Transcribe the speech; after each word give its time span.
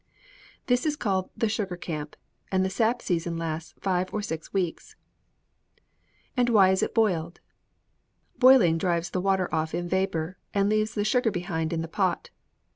This 0.65 0.87
is 0.87 0.95
called 0.95 1.29
'the 1.37 1.47
sugar 1.47 1.77
camp,' 1.77 2.15
and 2.51 2.65
the 2.65 2.71
sap 2.71 3.03
season 3.03 3.37
lasts 3.37 3.75
five 3.81 4.11
or 4.11 4.23
six 4.23 4.51
weeks." 4.51 4.95
"And 6.35 6.49
why 6.49 6.71
is 6.71 6.81
it 6.81 6.95
boiled?" 6.95 7.39
"Boiling 8.39 8.79
drives 8.79 9.11
the 9.11 9.21
water 9.21 9.47
off 9.53 9.75
in 9.75 9.87
vapor, 9.87 10.39
and 10.55 10.69
leaves 10.69 10.95
the 10.95 11.05
sugar 11.05 11.29
behind 11.29 11.71
in 11.71 11.83
the 11.83 11.87
pot." 11.87 12.31